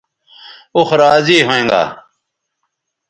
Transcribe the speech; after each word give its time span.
اوخ 0.75 0.89
راضی 0.99 1.37
ھوینگا 1.47 1.83